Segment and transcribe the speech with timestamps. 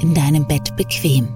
[0.00, 1.28] in deinem Bett bequem.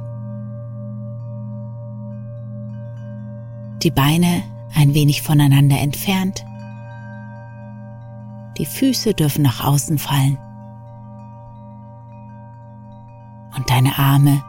[3.82, 4.42] Die Beine
[4.74, 6.44] ein wenig voneinander entfernt.
[8.58, 10.38] Die Füße dürfen nach außen fallen.
[13.56, 14.42] Und deine Arme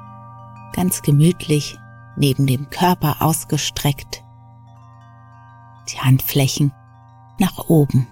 [0.73, 1.78] ganz gemütlich
[2.17, 4.23] neben dem Körper ausgestreckt.
[5.89, 6.72] Die Handflächen
[7.39, 8.08] nach oben.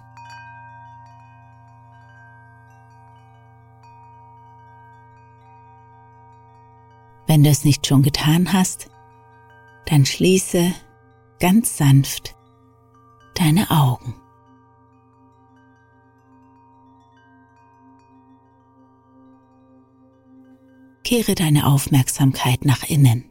[7.30, 8.89] Wenn du es nicht schon getan hast,
[9.85, 10.73] dann schließe
[11.39, 12.36] ganz sanft
[13.36, 14.16] deine Augen.
[21.03, 23.25] Kehre deine Aufmerksamkeit nach innen.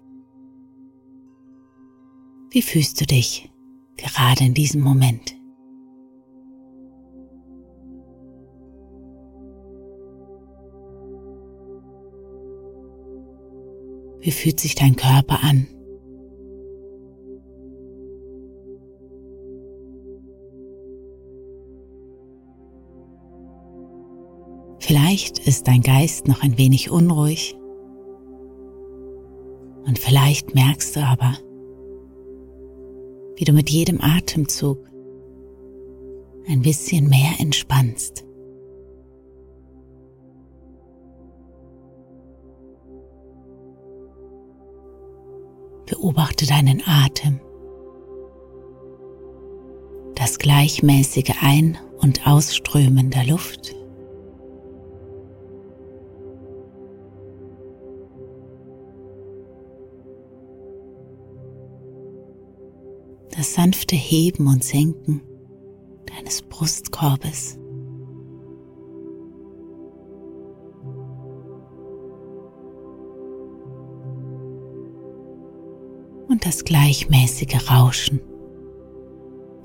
[2.51, 3.51] Wie fühlst du dich
[3.97, 5.38] gerade in diesem Moment?
[14.29, 15.67] Wie fühlt sich dein Körper an?
[24.81, 27.57] Vielleicht ist dein Geist noch ein wenig unruhig
[29.87, 31.39] und vielleicht merkst du aber,
[33.37, 34.91] wie du mit jedem Atemzug
[36.47, 38.28] ein bisschen mehr entspannst.
[45.89, 47.41] Beobachte deinen Atem.
[50.15, 53.75] Das gleichmäßige Ein- und Ausströmen der Luft.
[63.35, 65.23] Das sanfte Heben und Senken
[66.05, 67.59] deines Brustkorbes.
[76.29, 78.21] Und das gleichmäßige Rauschen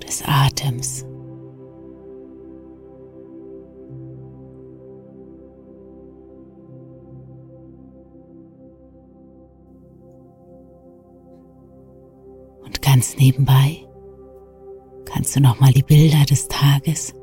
[0.05, 1.05] des Atems.
[12.63, 13.85] Und ganz nebenbei
[15.05, 17.13] kannst du nochmal die Bilder des Tages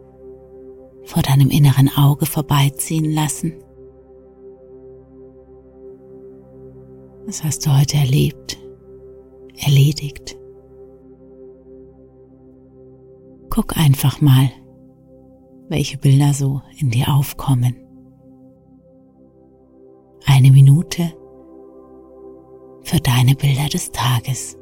[1.05, 3.55] vor deinem inneren Auge vorbeiziehen lassen.
[7.27, 8.60] Was hast du heute erlebt?
[9.61, 10.37] Erledigt.
[13.51, 14.51] Guck einfach mal,
[15.69, 17.77] welche Bilder so in dir aufkommen.
[20.25, 21.13] Eine Minute
[22.83, 24.57] für deine Bilder des Tages.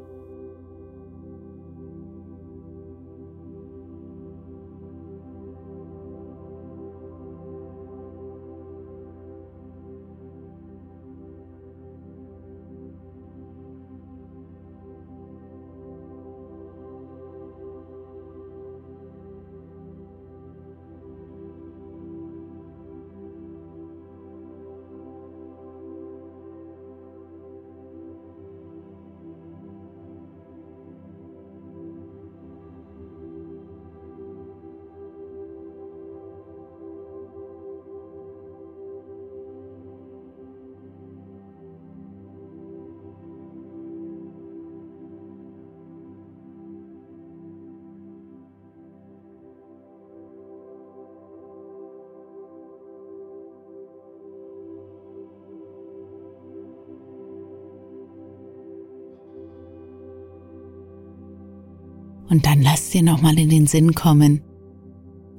[62.29, 64.41] Und dann lass dir nochmal in den Sinn kommen,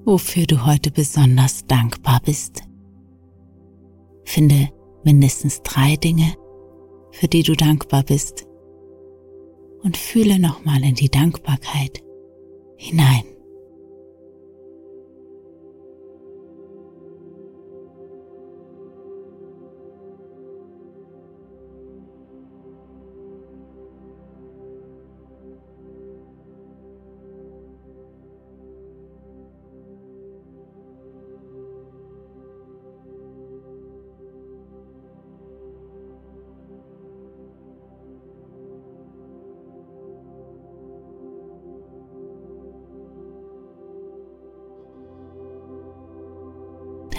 [0.04, 2.62] wofür du heute besonders dankbar bist.
[4.24, 4.68] Finde
[5.04, 6.34] mindestens drei Dinge,
[7.12, 8.46] für die du dankbar bist.
[9.82, 12.02] Und fühle nochmal in die Dankbarkeit
[12.76, 13.24] hinein.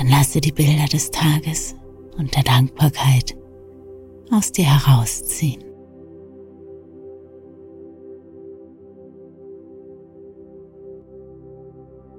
[0.01, 1.75] Dann lasse die Bilder des Tages
[2.17, 3.37] und der Dankbarkeit
[4.31, 5.63] aus dir herausziehen.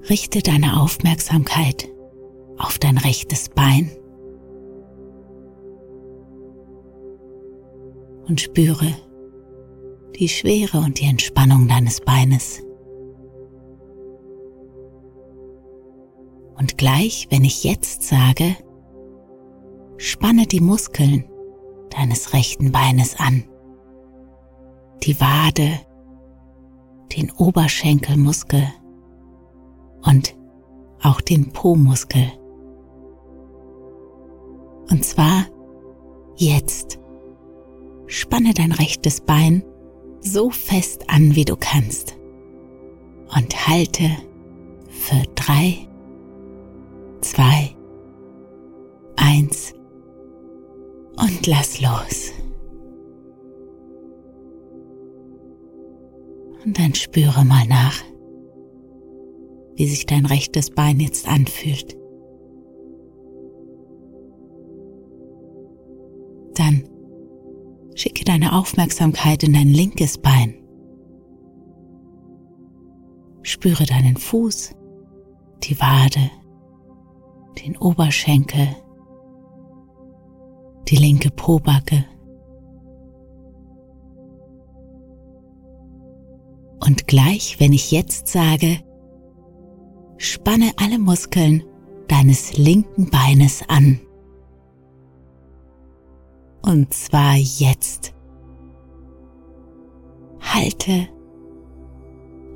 [0.09, 1.89] Richte deine Aufmerksamkeit
[2.57, 3.91] auf dein rechtes Bein
[8.29, 8.95] und spüre
[10.21, 12.63] die Schwere und die Entspannung deines Beines.
[16.83, 18.57] Gleich, wenn ich jetzt sage,
[19.99, 21.23] spanne die Muskeln
[21.91, 23.45] deines rechten Beines an,
[25.05, 25.79] die Wade,
[27.17, 28.67] den Oberschenkelmuskel
[30.05, 30.35] und
[31.01, 32.33] auch den Po-Muskel.
[34.91, 35.45] Und zwar
[36.35, 36.99] jetzt.
[38.09, 39.63] Spanne dein rechtes Bein
[40.21, 42.17] so fest an, wie du kannst.
[43.37, 44.11] Und halte
[44.89, 45.87] für drei,
[47.23, 47.77] zwei,
[49.17, 49.75] eins
[51.19, 52.33] und lass los.
[56.65, 58.03] Und dann spüre mal nach,
[59.75, 61.97] wie sich dein rechtes Bein jetzt anfühlt.
[66.55, 66.85] Dann
[67.95, 70.55] schicke deine Aufmerksamkeit in dein linkes Bein.
[73.43, 74.75] Spüre deinen Fuß,
[75.65, 76.31] die Wade,
[77.59, 78.69] den Oberschenkel,
[80.89, 82.05] die linke Pobacke.
[86.85, 88.79] Und gleich, wenn ich jetzt sage,
[90.17, 91.63] spanne alle Muskeln
[92.09, 94.01] deines linken Beines an.
[96.63, 98.15] Und zwar jetzt.
[100.41, 101.09] Halte,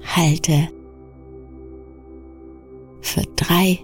[0.03, 0.69] halte
[3.01, 3.79] für drei,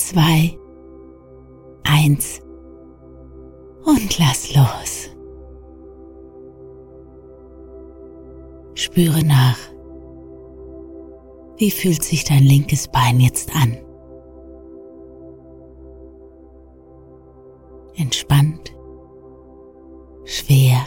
[0.00, 0.58] zwei,
[1.84, 2.40] eins
[3.84, 5.10] und lass los.
[8.74, 9.58] Spüre nach.
[11.58, 13.76] Wie fühlt sich dein linkes Bein jetzt an?
[17.96, 18.74] Entspannt,
[20.24, 20.80] schwer,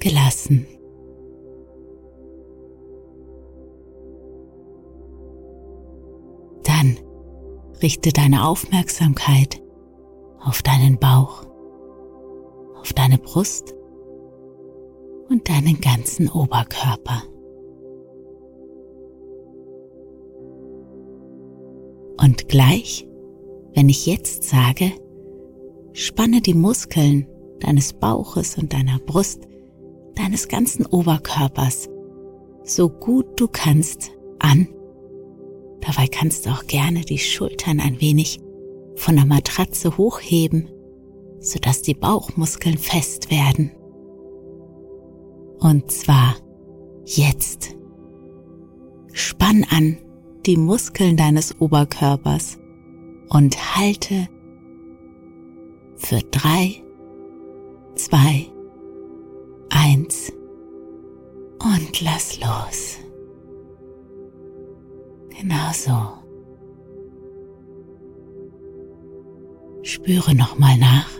[0.00, 0.66] gelassen.
[7.82, 9.62] Richte deine Aufmerksamkeit
[10.40, 11.46] auf deinen Bauch,
[12.80, 13.74] auf deine Brust
[15.28, 17.22] und deinen ganzen Oberkörper.
[22.18, 23.06] Und gleich,
[23.74, 24.92] wenn ich jetzt sage,
[25.92, 27.26] spanne die Muskeln
[27.60, 29.46] deines Bauches und deiner Brust,
[30.14, 31.88] deines ganzen Oberkörpers
[32.62, 34.68] so gut du kannst an
[35.86, 38.40] Dabei kannst du auch gerne die Schultern ein wenig
[38.96, 40.68] von der Matratze hochheben,
[41.38, 43.70] sodass die Bauchmuskeln fest werden.
[45.60, 46.34] Und zwar
[47.04, 47.76] jetzt.
[49.12, 49.98] Spann an
[50.44, 52.58] die Muskeln deines Oberkörpers
[53.28, 54.28] und halte
[55.96, 56.82] für drei,
[57.94, 58.46] zwei,
[59.70, 60.32] eins
[61.62, 62.98] und lass los.
[65.38, 65.92] Genau so.
[69.82, 71.10] Spüre nochmal nach.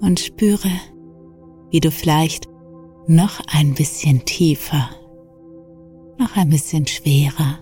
[0.00, 0.70] Und spüre,
[1.70, 2.48] wie du vielleicht
[3.06, 4.90] noch ein bisschen tiefer,
[6.18, 7.58] noch ein bisschen schwerer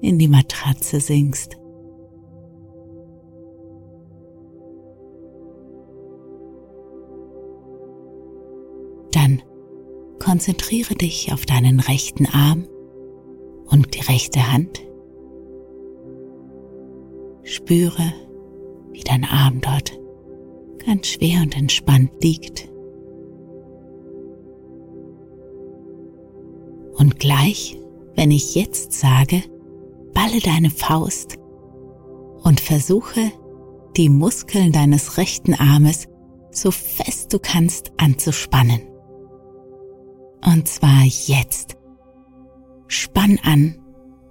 [0.00, 1.57] in die Matratze sinkst.
[10.28, 12.68] Konzentriere dich auf deinen rechten Arm
[13.64, 14.86] und die rechte Hand.
[17.44, 18.12] Spüre,
[18.92, 19.98] wie dein Arm dort
[20.84, 22.68] ganz schwer und entspannt liegt.
[26.98, 27.78] Und gleich,
[28.14, 29.42] wenn ich jetzt sage,
[30.12, 31.38] balle deine Faust
[32.42, 33.32] und versuche,
[33.96, 36.06] die Muskeln deines rechten Armes
[36.50, 38.97] so fest du kannst anzuspannen.
[40.44, 41.76] Und zwar jetzt.
[42.86, 43.78] Spann an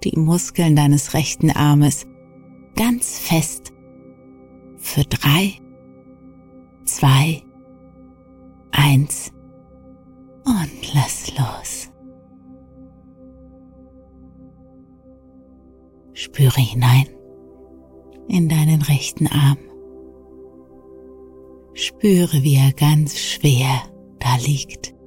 [0.04, 2.06] die Muskeln deines rechten Armes
[2.74, 3.72] ganz fest
[4.76, 5.54] für drei,
[6.84, 7.42] zwei,
[8.70, 9.32] eins
[10.44, 11.90] und lass los.
[16.12, 17.06] Spüre hinein
[18.28, 19.58] in deinen rechten Arm.
[21.74, 23.82] Spüre, wie er ganz schwer
[24.18, 24.97] da liegt.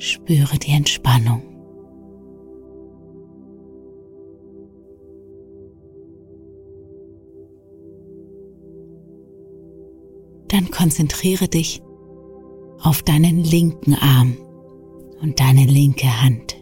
[0.00, 1.42] Spüre die Entspannung.
[10.48, 11.82] Dann konzentriere dich
[12.80, 14.38] auf deinen linken Arm
[15.20, 16.56] und deine linke Hand.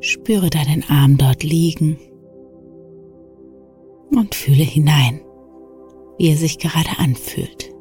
[0.00, 1.96] Spüre deinen Arm dort liegen
[4.10, 5.20] und fühle hinein,
[6.18, 7.75] wie er sich gerade anfühlt.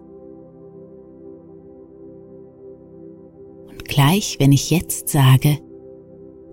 [3.96, 5.58] Gleich, wenn ich jetzt sage,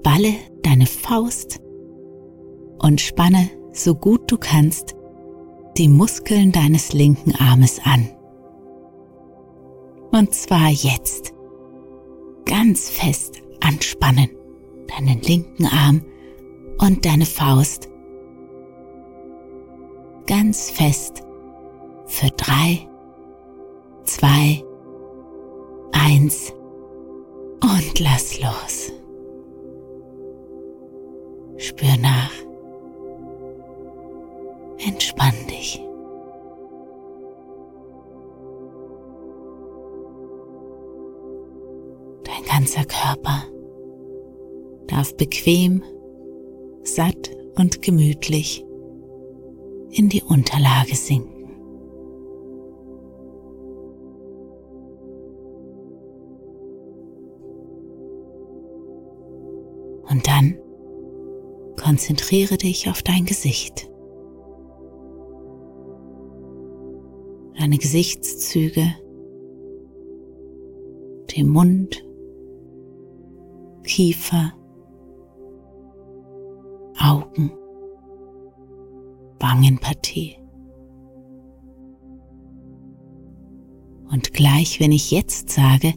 [0.04, 0.32] balle
[0.62, 1.58] deine Faust
[2.78, 4.94] und spanne so gut du kannst
[5.76, 8.08] die Muskeln deines linken Armes an.
[10.12, 11.34] Und zwar jetzt.
[12.44, 14.30] Ganz fest anspannen
[14.86, 16.02] deinen linken Arm
[16.78, 17.88] und deine Faust
[20.26, 21.24] ganz fest
[22.06, 22.88] für drei,
[24.04, 24.62] zwei,
[25.92, 26.52] eins
[27.62, 28.92] und lass los.
[31.56, 32.32] Spür nach.
[34.84, 35.80] Entspann dich.
[42.24, 43.44] Dein ganzer Körper
[44.88, 45.82] darf bequem,
[46.82, 48.64] satt und gemütlich
[49.90, 51.31] in die Unterlage sinken.
[60.08, 60.58] Und dann
[61.82, 63.88] konzentriere dich auf dein Gesicht.
[67.58, 68.94] Deine Gesichtszüge,
[71.36, 72.04] den Mund,
[73.84, 74.52] Kiefer,
[76.98, 77.52] Augen,
[79.38, 80.36] Wangenpartie.
[84.10, 85.94] Und gleich, wenn ich jetzt sage,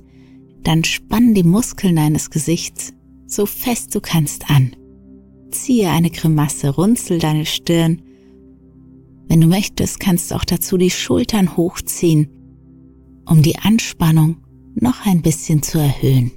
[0.63, 2.93] dann spann die Muskeln deines Gesichts
[3.35, 4.75] so fest du kannst an.
[5.51, 8.01] Ziehe eine Grimasse, runzel deine Stirn.
[9.27, 12.29] Wenn du möchtest, kannst du auch dazu die Schultern hochziehen,
[13.25, 14.37] um die Anspannung
[14.75, 16.31] noch ein bisschen zu erhöhen.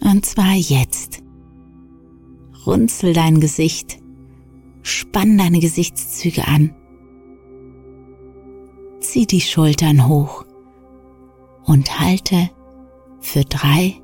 [0.00, 1.22] Und zwar jetzt.
[2.66, 3.98] Runzel dein Gesicht
[4.86, 6.74] Spann deine Gesichtszüge an.
[9.00, 10.44] Zieh die Schultern hoch
[11.64, 12.50] und halte
[13.20, 14.02] für drei,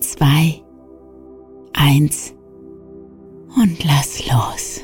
[0.00, 0.62] zwei,
[1.72, 2.34] eins
[3.56, 4.80] und lass los.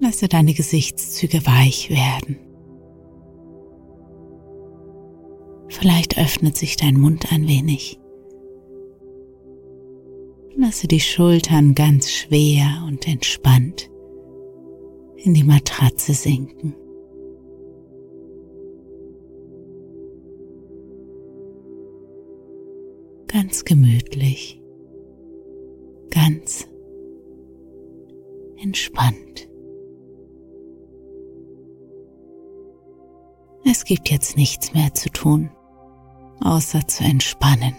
[0.00, 2.38] Lasse deine Gesichtszüge weich werden.
[5.68, 7.98] Vielleicht öffnet sich dein Mund ein wenig.
[10.56, 13.90] Lasse die Schultern ganz schwer und entspannt
[15.16, 16.74] in die Matratze sinken.
[23.32, 24.60] Ganz gemütlich,
[26.10, 26.66] ganz
[28.60, 29.48] entspannt.
[33.64, 35.48] Es gibt jetzt nichts mehr zu tun,
[36.40, 37.76] außer zu entspannen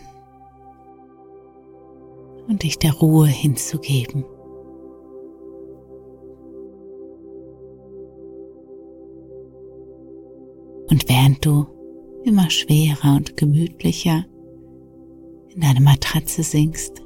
[2.48, 4.24] und dich der Ruhe hinzugeben.
[10.90, 11.66] Und während du
[12.24, 14.24] immer schwerer und gemütlicher
[15.54, 17.02] in deine Matratze sinkst,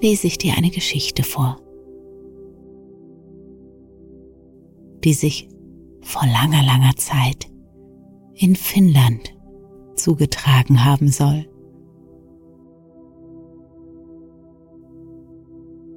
[0.00, 1.60] lese ich dir eine Geschichte vor,
[5.04, 5.48] die sich
[6.02, 7.50] vor langer, langer Zeit
[8.34, 9.34] in Finnland
[9.96, 11.48] zugetragen haben soll.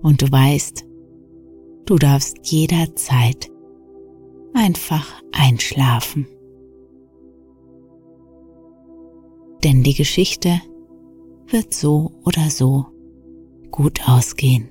[0.02, 0.86] Und du weißt,
[1.86, 3.52] du darfst jederzeit
[4.54, 6.26] einfach einschlafen.
[9.64, 10.62] Denn die Geschichte
[11.52, 12.86] wird so oder so
[13.72, 14.70] gut ausgehen.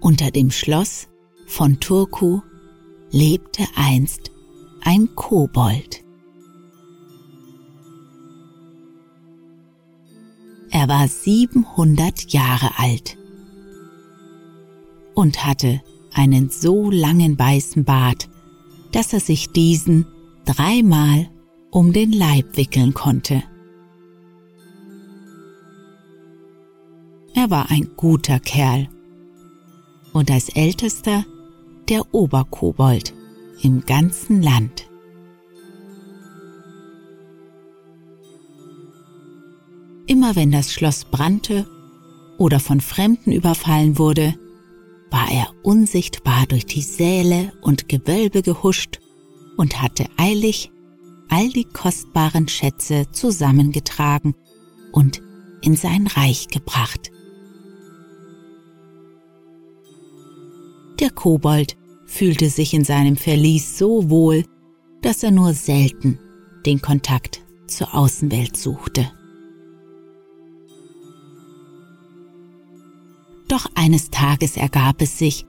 [0.00, 1.08] Unter dem Schloss
[1.46, 2.40] von Turku
[3.10, 4.30] lebte einst
[4.82, 6.04] ein Kobold.
[10.70, 13.16] Er war 700 Jahre alt
[15.14, 18.28] und hatte einen so langen weißen Bart,
[18.92, 20.06] dass er sich diesen
[20.44, 21.28] dreimal
[21.70, 23.42] um den Leib wickeln konnte.
[27.34, 28.88] Er war ein guter Kerl
[30.12, 31.24] und als ältester
[31.88, 33.12] der Oberkobold
[33.62, 34.88] im ganzen Land.
[40.06, 41.66] Immer wenn das Schloss brannte
[42.38, 44.34] oder von Fremden überfallen wurde,
[45.14, 48.98] war er unsichtbar durch die Säle und Gewölbe gehuscht
[49.56, 50.72] und hatte eilig
[51.28, 54.34] all die kostbaren Schätze zusammengetragen
[54.90, 55.22] und
[55.62, 57.12] in sein Reich gebracht.
[60.98, 64.44] Der Kobold fühlte sich in seinem Verlies so wohl,
[65.00, 66.18] dass er nur selten
[66.66, 69.12] den Kontakt zur Außenwelt suchte.
[73.48, 75.44] Doch eines Tages ergab es sich,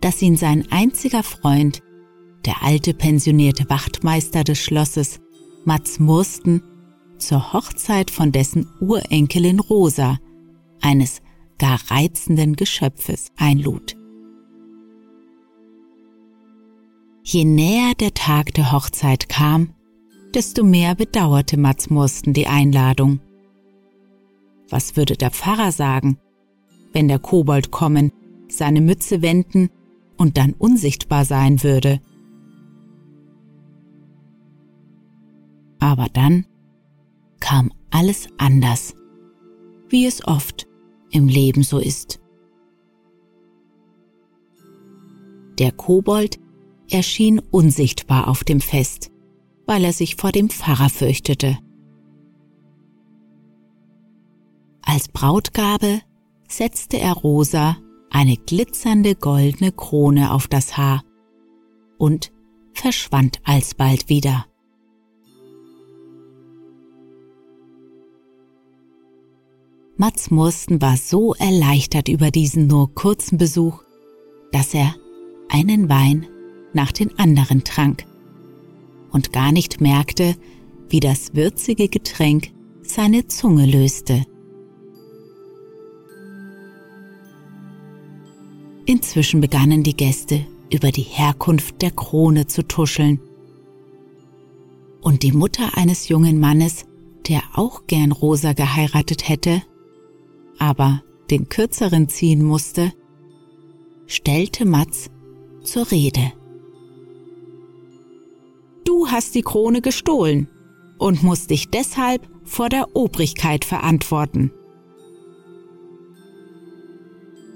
[0.00, 1.82] dass ihn sein einziger Freund,
[2.44, 5.20] der alte pensionierte Wachtmeister des Schlosses,
[5.64, 6.62] Mats Mursten,
[7.18, 10.18] zur Hochzeit von dessen Urenkelin Rosa,
[10.80, 11.20] eines
[11.58, 13.96] gar reizenden Geschöpfes, einlud.
[17.22, 19.74] Je näher der Tag der Hochzeit kam,
[20.34, 23.20] desto mehr bedauerte Mats Mursten die Einladung.
[24.70, 26.18] Was würde der Pfarrer sagen,
[26.92, 28.12] wenn der Kobold kommen,
[28.48, 29.70] seine Mütze wenden
[30.16, 32.00] und dann unsichtbar sein würde.
[35.78, 36.46] Aber dann
[37.40, 38.94] kam alles anders,
[39.88, 40.68] wie es oft
[41.10, 42.20] im Leben so ist.
[45.58, 46.38] Der Kobold
[46.90, 49.10] erschien unsichtbar auf dem Fest,
[49.66, 51.58] weil er sich vor dem Pfarrer fürchtete.
[54.82, 56.00] Als Brautgabe
[56.50, 57.76] setzte er Rosa
[58.10, 61.04] eine glitzernde goldene Krone auf das Haar
[61.96, 62.32] und
[62.74, 64.46] verschwand alsbald wieder.
[69.96, 73.82] Mats Mursten war so erleichtert über diesen nur kurzen Besuch,
[74.50, 74.94] dass er
[75.50, 76.26] einen Wein
[76.72, 78.06] nach den anderen trank
[79.10, 80.36] und gar nicht merkte,
[80.88, 82.50] wie das würzige Getränk
[82.82, 84.24] seine Zunge löste.
[88.90, 93.20] Inzwischen begannen die Gäste über die Herkunft der Krone zu tuscheln.
[95.00, 96.86] Und die Mutter eines jungen Mannes,
[97.28, 99.62] der auch gern Rosa geheiratet hätte,
[100.58, 102.92] aber den kürzeren ziehen musste,
[104.06, 105.08] stellte Mats
[105.62, 106.32] zur Rede.
[108.84, 110.48] Du hast die Krone gestohlen
[110.98, 114.50] und musst dich deshalb vor der Obrigkeit verantworten.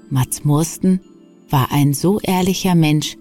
[0.09, 1.01] Mats Mursten
[1.49, 3.17] war ein so ehrlicher Mensch,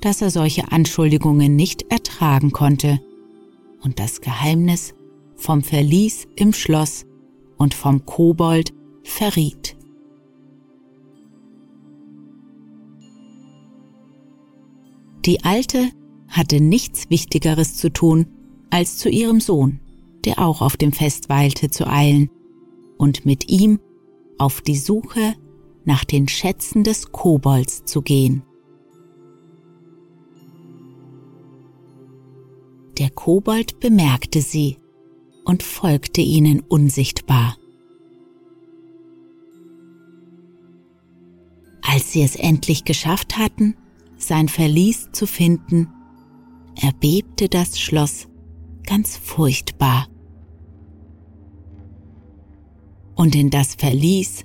[0.00, 3.00] dass er solche Anschuldigungen nicht ertragen konnte
[3.82, 4.94] und das Geheimnis
[5.34, 7.06] vom Verlies im Schloss
[7.56, 9.76] und vom Kobold verriet.
[15.24, 15.90] Die Alte
[16.28, 18.26] hatte nichts Wichtigeres zu tun,
[18.70, 19.80] als zu ihrem Sohn,
[20.24, 22.28] der auch auf dem Fest weilte, zu eilen
[22.98, 23.80] und mit ihm
[24.38, 25.34] auf die Suche
[25.84, 28.42] nach den Schätzen des Kobolds zu gehen.
[32.98, 34.78] Der Kobold bemerkte sie
[35.44, 37.56] und folgte ihnen unsichtbar.
[41.82, 43.76] Als sie es endlich geschafft hatten,
[44.16, 45.88] sein Verlies zu finden,
[46.80, 48.28] erbebte das Schloss
[48.86, 50.08] ganz furchtbar.
[53.14, 54.44] Und in das Verlies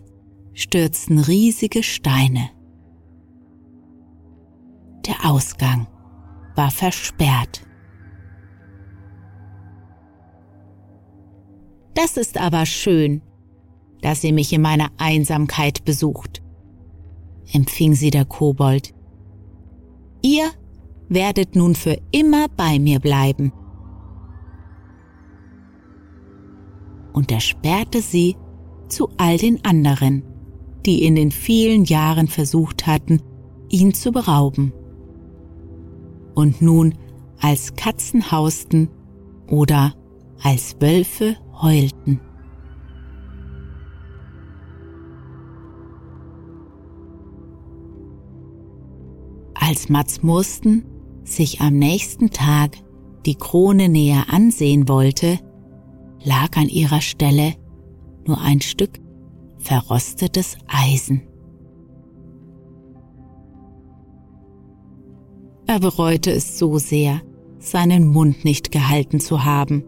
[0.60, 2.50] stürzten riesige Steine.
[5.08, 5.88] Der Ausgang
[6.56, 7.66] war versperrt.
[11.94, 13.22] Das ist aber schön,
[14.02, 16.44] dass ihr mich in meiner Einsamkeit besucht,
[17.54, 18.94] empfing sie der Kobold.
[20.22, 20.50] Ihr
[21.08, 23.54] werdet nun für immer bei mir bleiben.
[27.14, 28.36] Und er sperrte sie
[28.90, 30.24] zu all den anderen,
[30.86, 33.22] die in den vielen Jahren versucht hatten,
[33.70, 34.74] ihn zu berauben
[36.36, 36.96] und nun
[37.40, 38.90] als Katzen hausten
[39.48, 39.94] oder
[40.42, 42.22] als Wölfe heulten.
[49.54, 50.86] Als Mats Mursten
[51.24, 52.78] sich am nächsten Tag
[53.26, 55.40] die Krone näher ansehen wollte,
[56.24, 57.54] lag an ihrer Stelle
[58.26, 59.00] nur ein Stück
[59.60, 61.22] verrostetes Eisen.
[65.68, 67.22] Er bereute es so sehr,
[67.60, 69.84] seinen Mund nicht gehalten zu haben.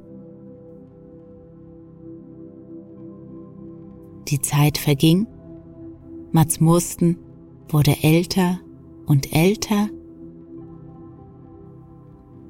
[4.27, 5.25] Die Zeit verging,
[6.31, 7.17] Mats Mursten
[7.69, 8.59] wurde älter
[9.07, 9.89] und älter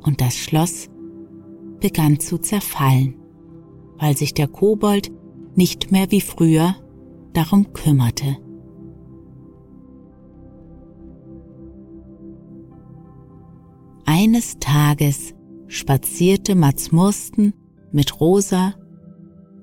[0.04, 0.90] und das Schloss
[1.80, 3.16] begann zu zerfallen,
[3.98, 5.12] weil sich der Kobold
[5.56, 6.76] nicht mehr wie früher
[7.34, 8.38] darum kümmerte.
[14.06, 15.34] Eines Tages
[15.68, 17.54] spazierte Mats Mursten
[17.92, 18.74] mit Rosa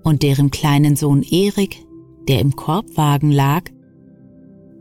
[0.03, 1.85] und deren kleinen Sohn Erik,
[2.29, 3.71] der im Korbwagen lag,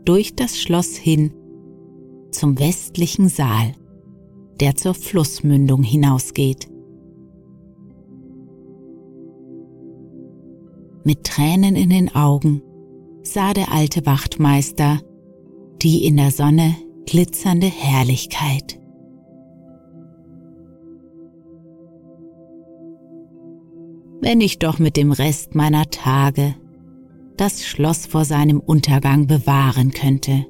[0.04, 1.32] durch das Schloss hin
[2.30, 3.74] zum westlichen Saal,
[4.60, 6.68] der zur Flussmündung hinausgeht.
[11.04, 12.62] Mit Tränen in den Augen
[13.22, 15.00] sah der alte Wachtmeister
[15.82, 16.74] die in der Sonne
[17.06, 18.80] glitzernde Herrlichkeit.
[24.20, 26.54] Wenn ich doch mit dem Rest meiner Tage
[27.36, 30.44] das Schloss vor seinem Untergang bewahren könnte.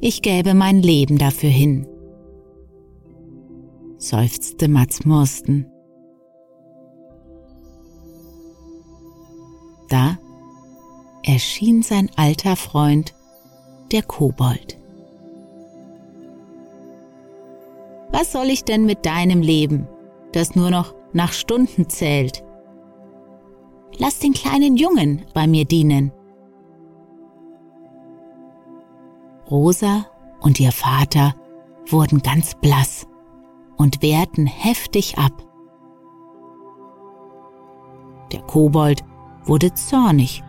[0.00, 1.86] Ich gäbe mein Leben dafür hin,
[3.96, 5.66] seufzte Mats Mursten.
[9.88, 10.18] Da
[11.38, 13.14] erschien sein alter Freund,
[13.92, 14.76] der Kobold.
[18.10, 19.86] Was soll ich denn mit deinem Leben,
[20.32, 22.42] das nur noch nach Stunden zählt?
[23.98, 26.10] Lass den kleinen Jungen bei mir dienen.
[29.48, 30.06] Rosa
[30.40, 31.36] und ihr Vater
[31.86, 33.06] wurden ganz blass
[33.76, 35.34] und wehrten heftig ab.
[38.32, 39.04] Der Kobold
[39.44, 40.42] wurde zornig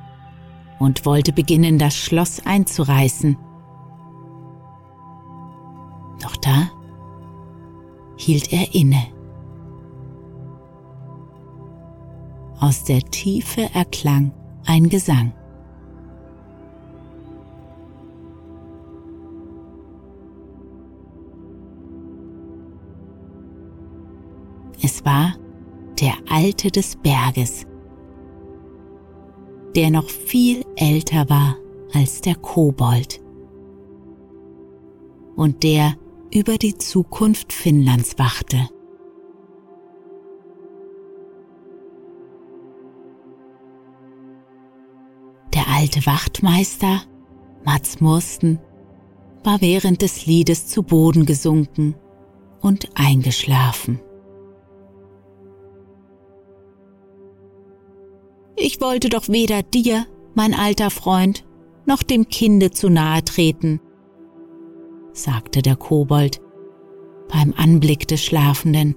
[0.79, 3.37] und wollte beginnen, das Schloss einzureißen.
[6.21, 6.69] Doch da
[8.17, 9.07] hielt er inne.
[12.59, 14.33] Aus der Tiefe erklang
[14.65, 15.33] ein Gesang.
[24.81, 25.35] Es war
[25.99, 27.65] der Alte des Berges,
[29.79, 31.55] der noch viel älter war
[31.93, 33.21] als der Kobold
[35.37, 35.95] und der
[36.33, 38.67] über die Zukunft Finnlands wachte.
[45.53, 47.03] Der alte Wachtmeister,
[47.63, 48.59] Mats Mursten,
[49.45, 51.95] war während des Liedes zu Boden gesunken
[52.59, 54.01] und eingeschlafen.
[58.61, 61.45] Ich wollte doch weder dir, mein alter Freund,
[61.85, 63.79] noch dem Kinde zu nahe treten,
[65.13, 66.41] sagte der Kobold
[67.31, 68.95] beim Anblick des Schlafenden.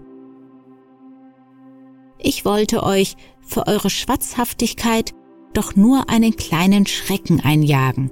[2.18, 5.14] Ich wollte euch für eure Schwatzhaftigkeit
[5.52, 8.10] doch nur einen kleinen Schrecken einjagen.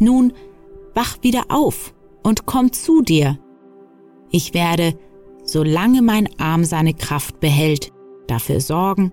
[0.00, 0.32] Nun
[0.92, 3.38] wach wieder auf und komm zu dir.
[4.30, 4.98] Ich werde
[5.50, 7.90] solange mein Arm seine Kraft behält,
[8.28, 9.12] dafür sorgen,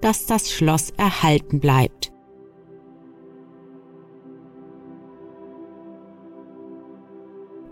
[0.00, 2.12] dass das Schloss erhalten bleibt.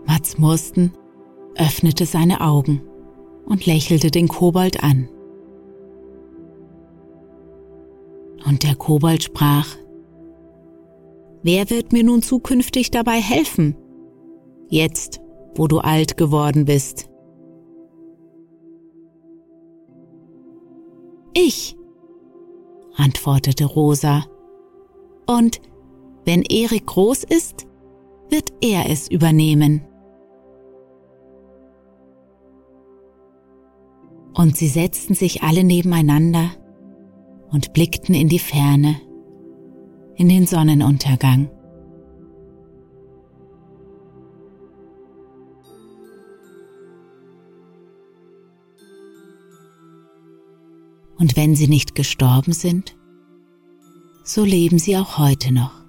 [0.05, 0.91] Mats Mursten
[1.55, 2.81] öffnete seine Augen
[3.45, 5.07] und lächelte den Kobold an.
[8.45, 9.67] Und der Kobold sprach,
[11.43, 13.77] Wer wird mir nun zukünftig dabei helfen?
[14.67, 15.21] Jetzt,
[15.55, 17.07] wo du alt geworden bist.
[21.37, 21.75] Ich,
[22.95, 24.25] antwortete Rosa.
[25.27, 25.59] Und
[26.23, 27.67] wenn Erik groß ist,
[28.29, 29.81] wird er es übernehmen.
[34.33, 36.51] Und sie setzten sich alle nebeneinander
[37.51, 38.95] und blickten in die Ferne,
[40.15, 41.49] in den Sonnenuntergang.
[51.17, 52.95] Und wenn sie nicht gestorben sind,
[54.23, 55.85] so leben sie auch heute noch.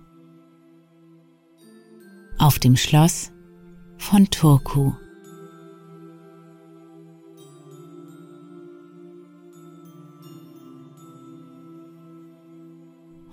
[2.39, 3.33] auf dem Schloss
[3.99, 4.93] von Turku.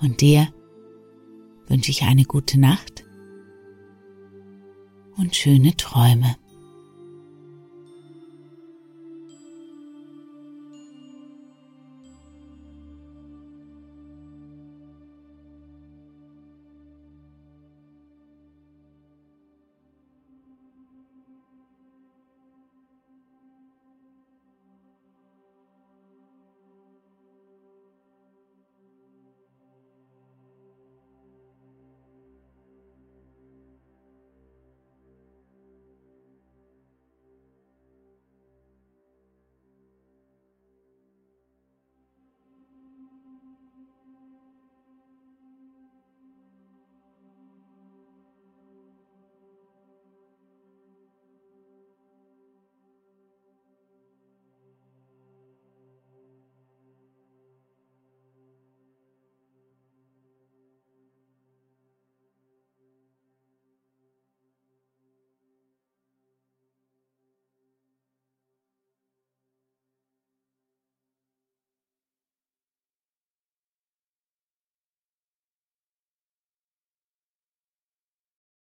[0.02, 0.54] Und dir
[1.68, 3.06] wünsche ich eine gute Nacht
[5.16, 6.36] und schöne Träume.